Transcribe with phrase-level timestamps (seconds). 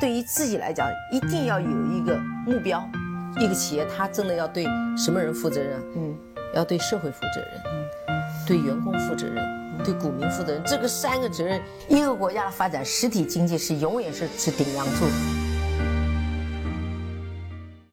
[0.00, 2.82] 对于自己来讲，一定要有一个目标。
[3.38, 4.64] 一个企业，它真的要对
[4.96, 5.78] 什么人负责任？
[5.94, 6.16] 嗯，
[6.54, 7.86] 要对社会负责任，嗯，
[8.46, 9.44] 对员工负责任，
[9.84, 10.62] 对股民负责任。
[10.64, 15.04] 这个三个责任，一个国家的发展，实体经济是永远是是顶梁柱。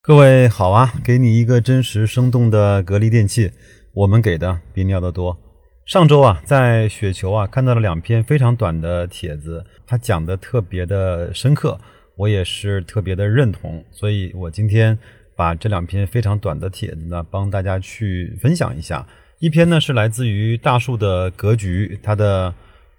[0.01, 3.51] 各位好啊，给你一个真实生动的格力电器，
[3.93, 5.37] 我们给的比你要的多。
[5.85, 11.79] 上周啊，在雪球啊看到了两篇非常短的帖子，它讲的特别的深刻，
[12.17, 14.99] 我也是特别的认同，所以我今天。
[15.37, 19.07] 把这两篇非常短的帖子呢，帮大家去分享一下。
[19.37, 22.51] 一篇呢是来自于大树的格局，他的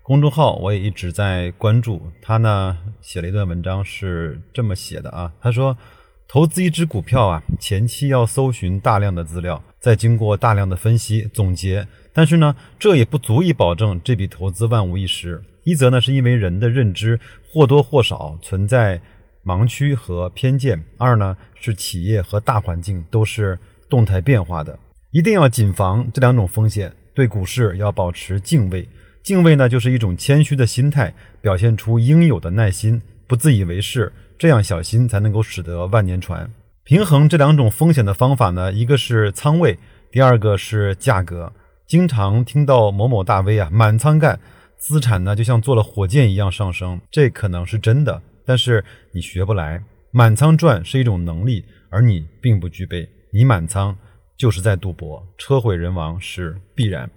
[0.05, 2.01] 公众号我也一直在关注。
[2.23, 5.77] 他呢写了一段文章是这么写的啊，他说，
[6.29, 15.43] 投资一只股票啊，前期要搜寻大量的资料，再经过大量的分析总结，但是呢，这也不足以保证这笔投资万无一失。
[15.69, 17.21] 一则呢是因为人的认知
[17.53, 19.01] 或多或少存在。
[19.45, 20.79] 盲区和偏见。
[20.99, 24.79] 二呢是企业和大环境都是动态变化的，
[25.11, 26.92] 一定要谨防这两种风险。
[27.15, 28.87] 对股市要保持敬畏，
[29.23, 34.12] 敬畏呢就是一种谦虚的心态，表现出应有的耐心，不自以为是。
[34.39, 36.51] 这样小心才能够使得万年船。
[36.85, 39.79] 平衡这两种风险的方法呢，一个是仓位，
[40.12, 41.51] 第二个是价格。
[41.87, 44.39] 经常听到某某大 V 啊满仓干，
[44.79, 48.23] 资产呢就像坐了火箭一样上升，这可能是真的。
[48.47, 53.09] 但是你学不来，满仓赚是一种能力，而你并不具备。
[53.31, 53.95] 你满仓
[54.39, 57.11] 就是在赌博，车毁人亡是必然。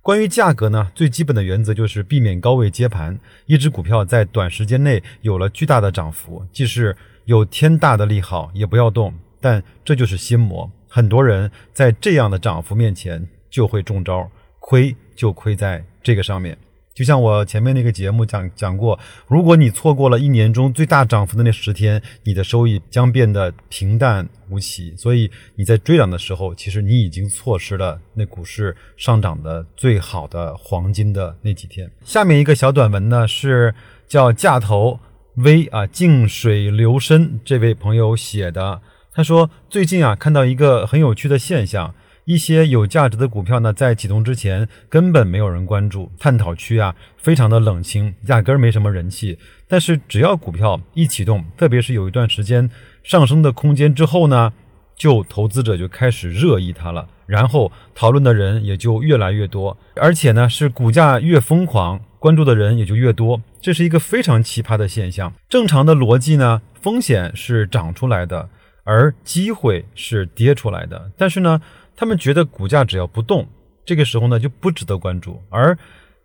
[0.00, 3.18] 关于价格呢，最基本的原则就是避免高位接盘。
[3.44, 9.12] 一只股票在短时间内有了巨大的涨幅，即使有天大的利好，也不要动。
[9.42, 16.56] 但这就是心魔，很多人在这样的涨幅面前就会中招，亏就亏在这个上面。
[16.92, 24.92] 就像我前面那个节目讲讲过，如果你错过了一年中最大涨幅的那十天，你的收益将变得平淡无奇。
[24.96, 31.90] 所以你在追涨的时候，其实你已经错失了那股市上涨的最好的黄金的那几天。
[32.04, 33.74] 下面一个小短文呢，是
[34.08, 34.98] 叫价投
[35.36, 38.82] V 啊，静水流深这位朋友写的。
[39.12, 41.94] 他说最近啊，看到一个很有趣的现象。
[42.30, 49.36] 一些有价值的股票呢，在启动之前根本没有人关注，探讨区啊非常的冷清，压根儿没什么人气。
[49.66, 52.70] 但是只要股票一启动，特别是有一段时间
[53.02, 54.52] 上升的空间之后呢，
[54.94, 63.42] 就投资者就开始热议它了，然后讨论的人也就越来越多，而且呢是股价越疯狂，关注的人也就越多。
[63.60, 65.32] 这是一个非常奇葩的现象。
[65.48, 68.48] 正常的逻辑呢，风险是涨出来的，
[68.84, 71.10] 而机会是跌出来的。
[71.16, 71.60] 但是呢。
[72.00, 73.46] 他们觉得股价只要不动，
[73.84, 75.76] 这个时候呢就不值得关注；而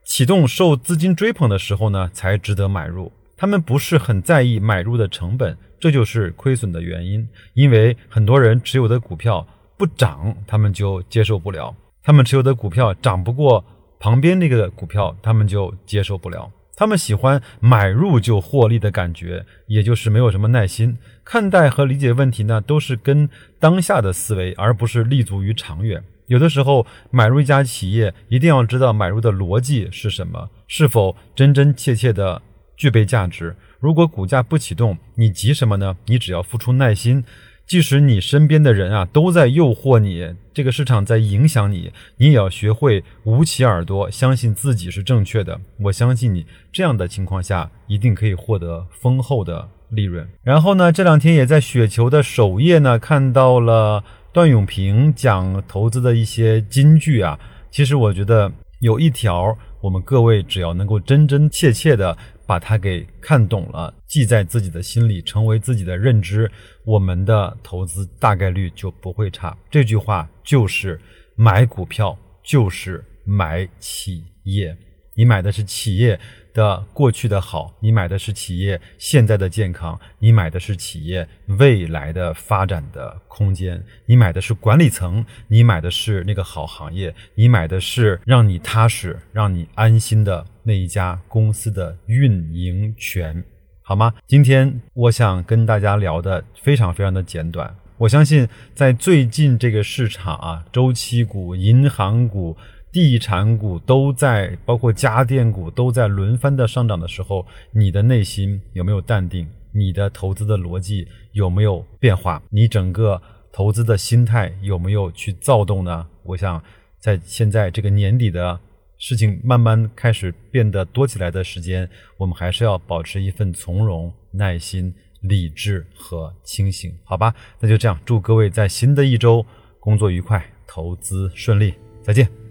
[0.05, 3.11] 启动受资金追捧的时候呢，才值得买入。
[3.35, 7.27] 他们不是很在意买入的成本，这就是亏损的原因。
[7.55, 13.61] 因为很多人持有的股票不涨，他们就接受不了；他们持有的股票涨不过
[13.99, 16.49] 旁边那个股票，他们就接受不了。
[16.75, 26.03] 他们喜欢买入就获利的感觉，也就是没有什么耐心看待和理解问题呢，都是跟当下的思维，而不是立足于长远。
[26.27, 32.41] 有的时候买入一家企业，一定要知道买入的逻辑是什么，是否真真切切的
[32.75, 33.55] 具备价值。
[33.79, 35.95] 如果股价不启动，你急什么呢？
[36.07, 37.23] 你只要付出耐心。
[37.67, 45.59] 即使你身边的人啊都在诱惑你，这个市场在影响你，你也要学会捂起耳朵，相信自己是正确的。
[45.81, 50.27] 我相信你，这样的情况下一定可以获得丰厚的利润。
[50.43, 57.39] 然后呢，这两天也在雪球的首页呢看到了段永平讲投资的一些金句啊。
[57.71, 58.51] 其实我觉得
[58.85, 62.15] 有一条，我们各位只要能够真真切切的。
[62.47, 66.47] 把它给看懂了，记在自己的心里，成为自己的认知，
[66.85, 69.57] 我们的投资大概率就不会差。
[69.67, 71.01] 这句话就是
[71.35, 74.77] 买股票就是买企业，
[75.15, 76.19] 你买的是企业。
[76.55, 81.27] 的过去的好，你买的是企业现在的健康，你买的是企业
[81.59, 93.43] 未来的发展的空间，你买的是管理层，你买的是那个好行业，你买的是让你踏实、让你安心的那一家公司的运营权，
[93.81, 94.13] 好吗？
[94.25, 102.55] 今天我想跟大家聊的非常非常的简短，我相信在最近这个市场啊，周期股、银行股。
[102.95, 109.45] 地产股都在，包括家电股都在轮番的上涨的时候，你的内心有没有淡定？
[109.73, 112.41] 你的投资的逻辑有没有变化？
[112.49, 113.21] 你整个
[113.51, 116.07] 投资的心态有没有去躁动呢？
[116.23, 116.63] 我想，
[116.97, 118.57] 在现在这个年底的
[118.97, 127.35] 事情慢慢开始变得多起来的时间，我们还是要保持一份从容、耐心、理智和清醒，好吧？
[127.59, 129.45] 那就这样，祝各位在新的一周
[129.81, 132.44] 工作愉快，投资顺利，再见。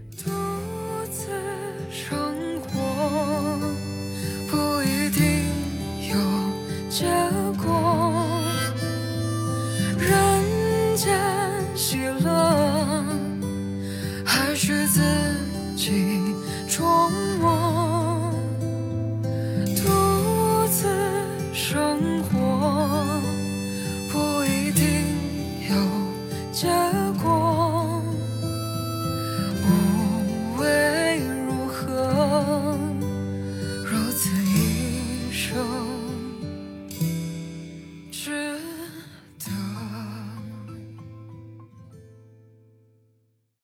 [22.00, 22.43] 生活